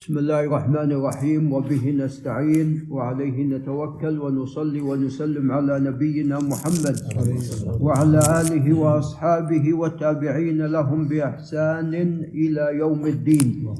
بسم 0.00 0.18
الله 0.18 0.40
الرحمن 0.40 0.92
الرحيم 0.92 1.52
وبه 1.52 1.90
نستعين 1.90 2.86
وعليه 2.90 3.44
نتوكل 3.44 4.18
ونصلي 4.18 4.80
ونسلم 4.80 5.52
على 5.52 5.80
نبينا 5.80 6.36
محمد 6.40 6.96
وعلى 7.80 8.20
آله 8.40 8.66
وأصحابه 8.78 9.74
والتابعين 9.74 10.66
لهم 10.66 11.08
بإحسان 11.08 11.94
إلى 12.28 12.64
يوم 12.78 13.06
الدين. 13.06 13.74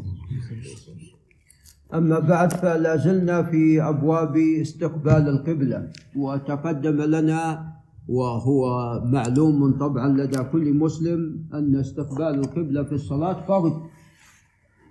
أما 1.95 2.19
بعد 2.19 2.53
فلا 2.53 2.97
زلنا 2.97 3.43
في 3.43 3.83
أبواب 3.83 4.37
استقبال 4.37 5.29
القبلة 5.29 5.89
وتقدم 6.17 6.99
لنا 7.03 7.73
وهو 8.09 8.63
معلوم 9.05 9.79
طبعا 9.79 10.09
لدى 10.09 10.39
كل 10.53 10.75
مسلم 10.75 11.21
أن 11.55 11.77
استقبال 11.77 12.35
القبلة 12.41 12.83
في 12.85 12.93
الصلاة 12.93 13.47
فرض. 13.49 13.83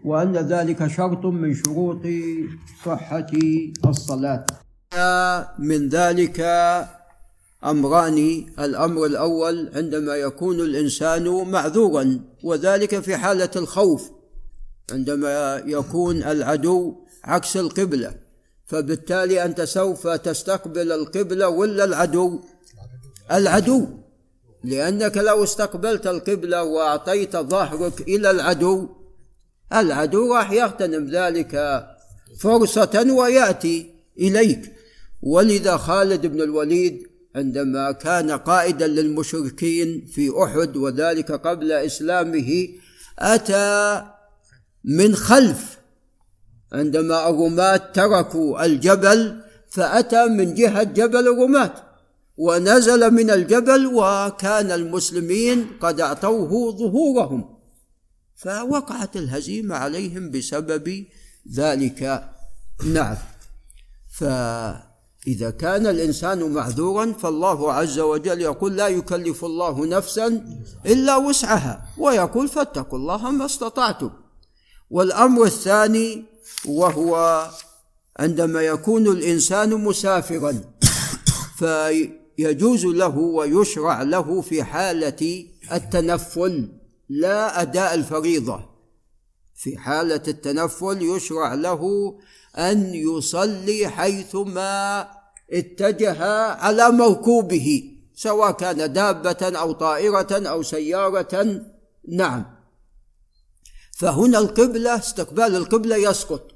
وأن 0.05 0.37
ذلك 0.37 0.87
شرط 0.87 1.25
من 1.25 1.53
شروط 1.53 2.01
صحة 2.85 3.31
الصلاة. 3.85 4.45
من 5.59 5.89
ذلك 5.89 6.39
أمران 7.63 8.45
الأمر 8.59 9.05
الأول 9.05 9.71
عندما 9.75 10.15
يكون 10.15 10.59
الإنسان 10.59 11.51
معذورا 11.51 12.19
وذلك 12.43 12.99
في 12.99 13.17
حالة 13.17 13.49
الخوف. 13.55 14.11
عندما 14.91 15.63
يكون 15.65 16.23
العدو 16.23 16.95
عكس 17.23 17.57
القبلة 17.57 18.13
فبالتالي 18.65 19.45
أنت 19.45 19.61
سوف 19.61 20.07
تستقبل 20.07 20.91
القبلة 20.91 21.49
ولا 21.49 21.83
العدو؟ 21.83 22.39
العدو. 23.31 23.87
لأنك 24.63 25.17
لو 25.17 25.43
استقبلت 25.43 26.07
القبلة 26.07 26.63
وأعطيت 26.63 27.37
ظهرك 27.37 28.01
إلى 28.01 28.31
العدو 28.31 28.89
العدو 29.73 30.33
راح 30.33 30.51
يغتنم 30.51 31.09
ذلك 31.09 31.85
فرصة 32.39 33.05
ويأتي 33.09 33.89
إليك. 34.19 34.71
ولذا 35.21 35.77
خالد 35.77 36.25
بن 36.25 36.41
الوليد 36.41 37.07
عندما 37.35 37.91
كان 37.91 38.31
قائدا 38.31 38.87
للمشركين 38.87 40.05
في 40.13 40.31
أحد 40.43 40.77
وذلك 40.77 41.31
قبل 41.31 41.71
إسلامه 41.71 42.67
أتى 43.19 44.03
من 44.83 45.15
خلف. 45.15 45.77
عندما 46.73 47.29
الرماة 47.29 47.77
تركوا 47.77 48.65
الجبل 48.65 49.41
فأتى 49.69 50.25
من 50.25 50.53
جهة 50.53 50.83
جبل 50.83 51.27
الرماة 51.27 51.73
ونزل 52.37 53.11
من 53.11 53.29
الجبل 53.29 53.85
وكان 53.85 54.71
المسلمين 54.71 55.67
قد 55.81 56.01
أعطوه 56.01 56.71
ظهورهم. 56.71 57.54
فوقعت 58.35 59.17
الهزيمة 59.17 59.75
عليهم 59.75 60.31
بسبب 60.31 61.05
ذلك. 61.53 62.29
نعم. 62.83 63.17
فإذا 64.11 65.49
كان 65.59 65.87
الإنسان 65.87 66.51
معذورا 66.51 67.13
فالله 67.13 67.73
عز 67.73 67.99
وجل 67.99 68.41
يقول 68.41 68.75
لا 68.75 68.87
يكلف 68.87 69.45
الله 69.45 69.85
نفسا 69.85 70.27
إلا 70.85 71.15
وسعها 71.15 71.87
ويقول 71.97 72.47
فاتقوا 72.47 72.99
الله 72.99 73.31
ما 73.31 73.45
استطعتم. 73.45 74.09
والأمر 74.89 75.43
الثاني 75.45 76.23
وهو 76.65 77.45
عندما 78.19 78.61
يكون 78.61 79.07
الإنسان 79.07 79.69
مسافرا 79.69 80.61
فيجوز 81.57 82.85
له 82.85 83.17
ويشرع 83.17 84.01
له 84.01 84.41
في 84.41 84.63
حالة 84.63 85.45
التنفل. 85.71 86.74
لا 87.09 87.61
أداء 87.61 87.93
الفريضة. 87.93 88.69
في 89.55 89.77
حالة 89.77 90.21
التنفل 90.27 91.01
يشرع 91.01 91.53
له 91.53 92.15
أن 92.55 92.93
يصلي 92.93 93.87
حيثما 93.87 95.07
اتجه 95.51 96.23
على 96.51 96.91
مركوبه 96.91 97.91
سواء 98.15 98.51
كان 98.51 98.93
دابة 98.93 99.59
أو 99.59 99.71
طائرة 99.71 100.49
أو 100.49 100.63
سيارة. 100.63 101.61
نعم. 102.09 102.45
فهنا 103.91 104.39
القبلة 104.39 104.95
استقبال 104.95 105.55
القبلة 105.55 105.95
يسقط. 105.95 106.51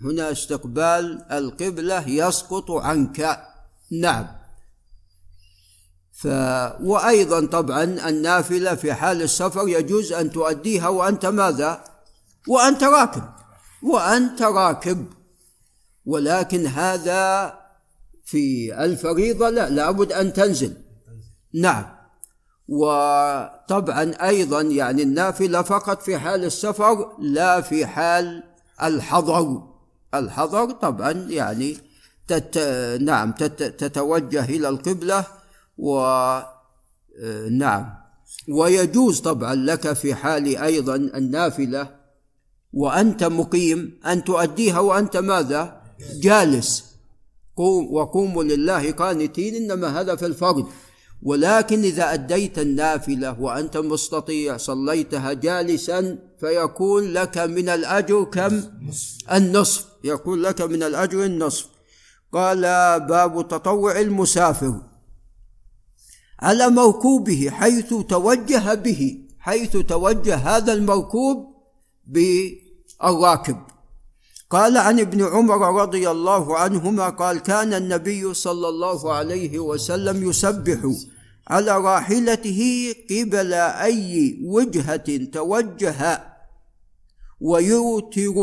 هنا 0.00 0.32
استقبال 0.32 1.26
القبلة 1.32 2.08
يسقط 2.08 2.70
عنك. 2.70 3.46
نعم. 3.90 4.45
ف 6.16 6.26
وأيضا 6.80 7.46
طبعا 7.46 7.84
النافلة 7.84 8.74
في 8.74 8.94
حال 8.94 9.22
السفر 9.22 9.68
يجوز 9.68 10.12
أن 10.12 10.30
تؤديها 10.30 10.88
وأنت 10.88 11.26
ماذا؟ 11.26 11.84
وأنت 12.48 12.84
راكب. 12.84 13.22
وأنت 13.82 14.42
راكب. 14.42 15.06
ولكن 16.06 16.66
هذا 16.66 17.54
في 18.24 18.74
الفريضة 18.84 19.48
لا 19.50 19.70
لابد 19.70 20.12
أن 20.12 20.32
تنزل. 20.32 20.76
نعم. 21.54 21.84
وطبعا 22.68 24.14
أيضا 24.22 24.60
يعني 24.60 25.02
النافلة 25.02 25.62
فقط 25.62 26.02
في 26.02 26.18
حال 26.18 26.44
السفر 26.44 27.16
لا 27.18 27.60
في 27.60 27.86
حال 27.86 28.42
الحضر. 28.82 29.62
الحضر 30.14 30.70
طبعا 30.70 31.12
يعني 31.12 31.78
تت 32.28 32.58
نعم 33.00 33.32
تت 33.32 33.62
تتوجه 33.62 34.44
إلى 34.44 34.68
القبلة 34.68 35.35
و 35.78 35.98
آه، 37.22 37.48
نعم. 37.48 37.94
ويجوز 38.48 39.20
طبعا 39.20 39.54
لك 39.54 39.92
في 39.92 40.14
حال 40.14 40.56
أيضا 40.56 40.96
النافلة. 40.96 41.96
وأنت 42.72 43.24
مقيم 43.24 44.00
أن 44.06 44.24
تؤديها 44.24 44.78
وأنت 44.78 45.16
ماذا؟ 45.16 45.80
جالس. 46.20 46.84
قوم 47.56 47.94
وقوموا 47.94 48.44
لله 48.44 48.92
قانتين 48.92 49.54
إنما 49.54 50.00
هذا 50.00 50.16
في 50.16 50.26
الفرض. 50.26 50.66
ولكن 51.22 51.82
إذا 51.82 52.12
أديت 52.14 52.58
النافلة 52.58 53.40
وأنت 53.40 53.76
مستطيع 53.76 54.56
صليتها 54.56 55.32
جالسا 55.32 56.18
فيكون 56.40 57.12
لك 57.12 57.38
من 57.38 57.68
الأجر 57.68 58.24
كم؟ 58.24 58.62
النصف. 59.32 59.86
يكون 60.04 60.42
لك 60.42 60.60
من 60.60 60.82
الأجر 60.82 61.24
النصف. 61.24 61.66
قال 62.32 62.60
باب 63.00 63.48
تطوع 63.48 64.00
المسافر. 64.00 64.80
على 66.40 66.70
مركوبه 66.70 67.50
حيث 67.50 67.94
توجه 67.94 68.74
به 68.74 69.18
حيث 69.38 69.76
توجه 69.76 70.34
هذا 70.34 70.72
المركوب 70.72 71.54
بالراكب. 72.06 73.56
قال 74.50 74.76
عن 74.76 75.00
ابن 75.00 75.24
عمر 75.24 75.82
رضي 75.82 76.10
الله 76.10 76.58
عنهما 76.58 77.08
قال 77.08 77.38
كان 77.38 77.74
النبي 77.74 78.34
صلى 78.34 78.68
الله 78.68 79.12
عليه 79.12 79.58
وسلم 79.58 80.30
يسبح 80.30 80.78
على 81.48 81.78
راحلته 81.78 82.94
قبل 83.10 83.52
أي 83.52 84.38
وجهة 84.44 85.16
توجه 85.32 86.22
ويوتر 87.40 88.34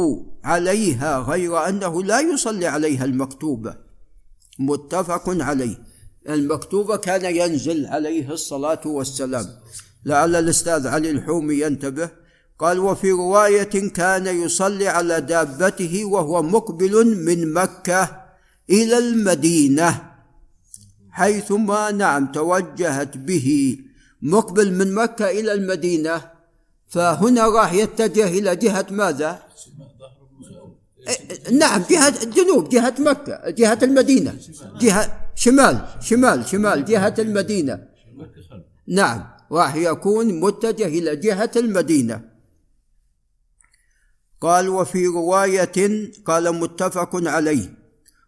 عليها 0.44 1.20
غير 1.20 1.68
أنه 1.70 2.04
لا 2.04 2.20
يصلي 2.20 2.68
عليها 2.68 3.06
المكتوبة. 3.06 3.76
متفق 4.60 5.24
عليه. 5.28 5.93
المكتوبة 6.30 6.96
كان 6.96 7.36
ينزل 7.36 7.86
عليه 7.86 8.32
الصلاة 8.32 8.82
والسلام 8.86 9.46
لعل 10.06 10.36
الأستاذ 10.36 10.88
علي 10.88 11.12
الحومي 11.12 11.54
ينتبه 11.62 12.10
قال 12.60 12.80
وفي 12.80 13.12
رواية 13.12 13.90
كان 13.90 14.28
يصلي 14.28 14.88
على 14.88 15.22
دابته 15.22 16.06
وهو 16.06 16.42
مقبل 16.42 17.18
من 17.26 17.54
مكة 17.54 18.24
إلى 18.70 18.98
المدينة 18.98 20.12
حيثما 21.10 21.92
نعم 21.92 22.32
توجهت 22.32 23.18
به 23.18 23.78
مقبل 24.22 24.74
من 24.74 24.94
مكة 24.96 25.30
إلى 25.30 25.54
المدينة 25.54 26.22
فهنا 26.88 27.48
راح 27.48 27.74
يتجه 27.74 28.28
إلى 28.28 28.56
جهة 28.56 28.86
ماذا؟ 28.92 29.40
إيه، 31.08 31.52
نعم 31.52 31.84
جهة 31.90 32.14
الجنوب 32.24 32.70
جهة 32.70 32.94
مكة 33.00 33.50
جهة 33.50 33.80
المدينة 33.84 34.38
جهة 34.80 35.23
شمال 35.36 35.88
شمال 36.02 36.48
شمال 36.48 36.86
جهة 36.86 37.16
المدينة. 37.20 37.88
نعم 38.88 39.24
راح 39.52 39.76
يكون 39.76 40.40
متجه 40.40 40.88
إلى 40.88 41.16
جهة 41.16 41.52
المدينة. 41.56 42.22
قال 44.42 44.70
وفي 44.70 45.08
رواية 45.08 46.12
قال 46.26 46.56
متفق 46.56 47.10
عليه. 47.30 47.74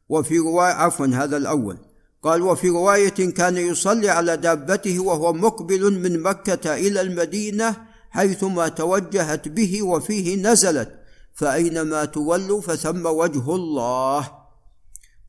وفي 0.10 0.38
رواية 0.38 0.74
عفوا 0.74 1.08
هذا 1.08 1.38
الأول. 1.38 1.78
قال 2.24 2.42
وفي 2.42 2.70
رواية 2.70 3.34
كان 3.34 3.58
يصلي 3.58 4.10
على 4.10 4.38
دابته 4.38 5.00
وهو 5.00 5.34
مقبل 5.34 6.00
من 6.00 6.20
مكة 6.20 6.76
إلى 6.76 7.02
المدينة 7.02 7.76
حيثما 8.10 8.68
توجهت 8.68 9.48
به 9.48 9.84
وفيه 9.84 10.36
نزلت 10.36 11.00
فأينما 11.34 12.06
تولوا 12.06 12.62
فثم 12.62 13.06
وجه 13.06 13.56
الله. 13.56 14.45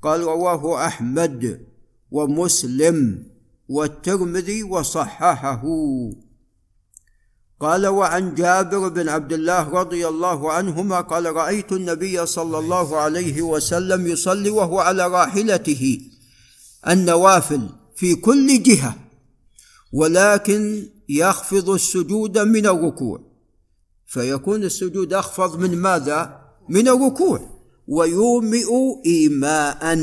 قال 0.07 0.21
رواه 0.21 0.87
أحمد 0.87 1.67
ومسلم 2.11 3.27
والترمذي 3.69 4.63
وصححه. 4.63 5.63
قال 7.61 7.87
وعن 7.87 8.35
جابر 8.35 8.89
بن 8.89 9.09
عبد 9.09 9.33
الله 9.33 9.69
رضي 9.69 10.09
الله 10.09 10.53
عنهما 10.53 11.01
قال 11.01 11.37
رأيت 11.37 11.73
النبي 11.73 12.27
صلى 12.27 12.59
الله 12.59 12.97
عليه 12.97 13.43
وسلم 13.43 14.07
يصلي 14.07 14.51
وهو 14.51 14.79
على 14.79 15.07
راحلته 15.07 16.01
النوافل 16.89 17.69
في 17.97 18.15
كل 18.15 18.63
جهة 18.63 18.97
ولكن 19.93 20.89
يخفض 21.09 21.71
السجود 21.71 22.39
من 22.39 22.67
الركوع. 22.67 23.21
فيكون 24.07 24.65
السجود 24.65 25.13
أخفض 25.13 25.59
من 25.59 25.77
ماذا؟ 25.79 26.41
من 26.69 26.89
الركوع. 26.89 27.56
ويومئ 27.89 28.67
ايماء. 29.07 29.95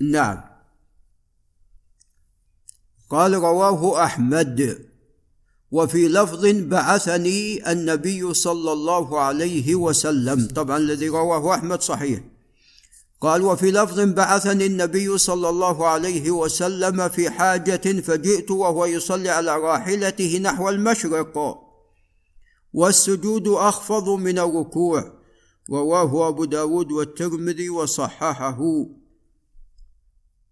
نعم. 0.00 0.40
قال 3.10 3.34
رواه 3.34 4.04
أحمد. 4.04 4.88
وفي 5.70 6.08
لفظ 6.08 6.46
بعثني 6.46 7.72
النبي 7.72 8.34
صلى 8.34 8.72
الله 8.72 9.20
عليه 9.20 9.74
وسلم. 9.74 10.48
طبعا 10.48 10.76
الذي 10.76 11.08
رواه 11.08 11.54
أحمد 11.54 11.82
صحيح. 11.82 12.20
قال 13.20 13.42
وفي 13.42 13.70
لفظ 13.70 14.00
بعثني 14.00 14.66
النبي 14.66 15.18
صلى 15.18 15.48
الله 15.48 15.86
عليه 15.86 16.30
وسلم 16.30 17.08
في 17.08 17.30
حاجة 17.30 18.00
فجئت 18.00 18.50
وهو 18.50 18.84
يصلي 18.84 19.28
على 19.28 19.56
راحلته 19.56 20.38
نحو 20.38 20.68
المشرق. 20.68 21.58
والسجود 22.72 23.48
أخفض 23.48 24.08
من 24.08 24.38
الركوع. 24.38 25.17
رواه 25.70 26.28
أبو 26.28 26.44
داود 26.44 26.92
والترمذي 26.92 27.70
وصححه. 27.70 28.60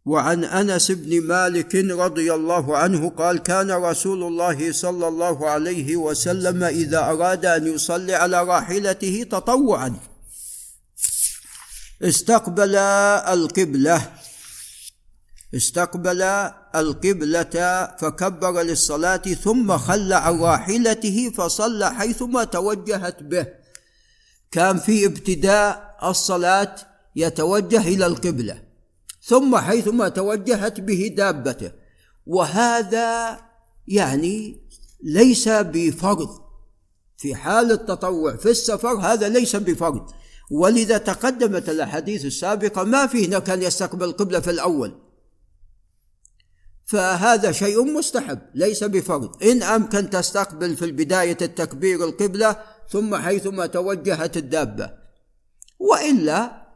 وعن 0.06 0.44
أنس 0.44 0.90
بن 0.90 1.20
مالك 1.20 1.74
رضي 1.74 2.34
الله 2.34 2.76
عنه 2.76 3.08
قال 3.10 3.38
كان 3.38 3.70
رسول 3.70 4.22
الله 4.22 4.72
صلى 4.72 5.08
الله 5.08 5.50
عليه 5.50 5.96
وسلم 5.96 6.64
إذا 6.64 6.98
أراد 6.98 7.46
أن 7.46 7.66
يصلي 7.66 8.14
على 8.14 8.42
راحلته 8.42 9.26
تطوعا. 9.30 9.96
استقبل 12.02 12.76
القبلة 12.76 14.12
استقبل 15.54 16.22
القبلة 16.74 17.86
فكبر 18.00 18.62
للصلاة 18.62 19.16
ثم 19.16 19.78
خلى 19.78 20.14
عن 20.14 20.38
راحلته 20.38 21.32
فصلى 21.36 21.90
حيثما 21.90 22.44
توجهت 22.44 23.22
به. 23.22 23.65
كان 24.50 24.78
في 24.78 25.06
ابتداء 25.06 25.98
الصلاة 26.02 26.76
يتوجه 27.16 27.88
إلى 27.88 28.06
القبلة 28.06 28.62
ثم 29.22 29.56
حيثما 29.56 30.08
توجهت 30.08 30.80
به 30.80 31.14
دابته. 31.16 31.72
وهذا 32.26 33.40
يعني 33.88 34.60
ليس 35.02 35.48
بفرض. 35.48 36.46
في 37.16 37.34
حال 37.34 37.72
التطوع 37.72 38.36
في 38.36 38.50
السفر 38.50 38.94
هذا 38.94 39.28
ليس 39.28 39.56
بفرض. 39.56 40.10
ولذا 40.50 40.98
تقدمت 40.98 41.68
الأحاديث 41.68 42.24
السابقة 42.24 42.84
ما 42.84 43.06
فيه 43.06 43.38
كان 43.38 43.62
يستقبل 43.62 44.04
القبلة 44.04 44.40
في 44.40 44.50
الأول. 44.50 44.94
فهذا 46.84 47.52
شيء 47.52 47.84
مستحب 47.84 48.38
ليس 48.54 48.84
بفرض. 48.84 49.42
إن 49.42 49.62
أمكن 49.62 50.10
تستقبل 50.10 50.76
في 50.76 50.84
البداية 50.84 51.38
التكبير 51.42 52.04
القبلة 52.04 52.56
ثم 52.90 53.16
حيثما 53.16 53.66
توجهت 53.66 54.36
الدابة. 54.36 54.90
وإلا 55.78 56.66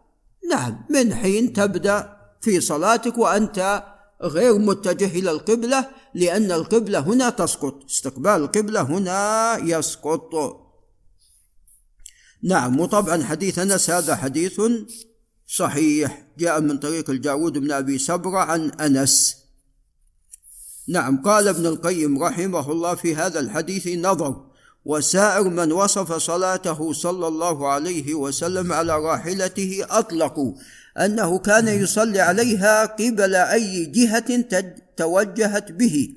نعم 0.50 0.84
من 0.90 1.14
حين 1.14 1.52
تبدأ 1.52 2.16
في 2.40 2.60
صلاتك 2.60 3.18
وأنت 3.18 3.84
غير 4.22 4.58
متجه 4.58 5.18
إلى 5.18 5.30
القبلة 5.30 5.88
لأن 6.14 6.52
القبلة 6.52 6.98
هنا 6.98 7.30
تسقط. 7.30 7.84
استقبال 7.84 8.32
القبلة 8.32 8.80
هنا 8.80 9.56
يسقط. 9.62 10.30
نعم 12.42 12.80
وطبعا 12.80 13.24
حديث 13.24 13.58
أنس 13.58 13.90
هذا 13.90 14.16
حديث 14.16 14.60
صحيح. 15.46 16.26
جاء 16.38 16.60
من 16.60 16.78
طريق 16.78 17.10
الجاود 17.10 17.58
بن 17.58 17.72
أبي 17.72 17.98
سبرة 17.98 18.38
عن 18.38 18.70
أنس. 18.70 19.36
نعم 20.88 21.22
قال 21.22 21.48
ابن 21.48 21.66
القيم 21.66 22.22
رحمه 22.22 22.72
الله 22.72 22.94
في 22.94 23.16
هذا 23.16 23.40
الحديث 23.40 23.88
نظر. 23.88 24.49
وسائر 24.84 25.48
من 25.48 25.72
وصف 25.72 26.12
صلاته 26.12 26.92
صلى 26.92 27.26
الله 27.26 27.68
عليه 27.68 28.14
وسلم 28.14 28.72
على 28.72 28.98
راحلته 28.98 29.86
اطلقوا 29.90 30.52
أنه 30.98 31.38
كان 31.38 31.68
يصلي 31.68 32.20
عليها 32.20 32.84
قبل 32.86 33.34
أي 33.34 33.84
جهة 33.84 34.44
توجهت 34.96 35.72
به 35.72 36.08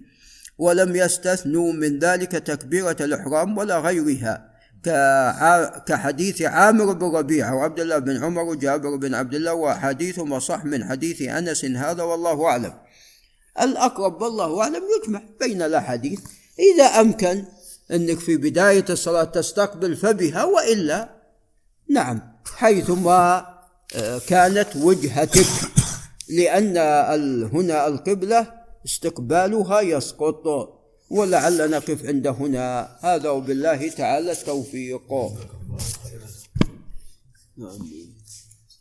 ولم 0.58 0.96
يستثنوا 0.96 1.74
من 1.74 2.00
ذلك 2.00 2.32
تكبيرة 2.32 2.98
الإحرام 3.02 3.58
ولا 3.58 3.80
غيرها. 3.80 4.54
كحديث 5.86 6.42
عامر 6.42 6.94
بن 6.94 7.06
ربيعة 7.16 7.56
وعبد 7.56 7.80
الله 7.80 7.98
بن 7.98 8.24
عمر 8.24 8.42
وجابر 8.42 8.96
بن 8.96 9.16
عبد 9.16 9.34
الله 9.36 9.54
واحاديثهما 9.54 10.40
صح 10.40 10.66
من 10.66 10.84
حديث 10.84 11.22
أنس 11.22 11.66
هذا 11.66 12.04
والله 12.04 12.46
أعلم. 12.46 12.74
الأقرب 13.62 14.22
والله 14.22 14.62
أعلم 14.62 14.84
يجمع 14.98 15.22
بين 15.40 15.62
الأحاديث. 15.62 16.20
إذا 16.60 16.84
أمكن 16.84 17.44
أنك 17.92 18.20
في 18.20 18.38
بداية 18.38 18.86
الصلاة 18.90 19.24
تستقبل 19.24 19.96
فبها 19.96 20.44
وإلا 20.44 21.10
نعم 21.90 22.22
حيثما 22.56 23.54
كانت 24.28 24.76
وجهتك 24.76 25.48
لأن 26.30 26.78
هنا 27.54 27.88
القبلة 27.88 28.64
استقبالها 28.86 29.82
يسقط 29.82 30.70
ولعل 31.10 31.72
نقف 31.72 32.06
عند 32.06 32.28
هنا. 32.28 32.98
هذا 33.02 33.30
وبالله 33.30 33.90
تعالى 33.90 34.32
التوفيق. 34.32 35.02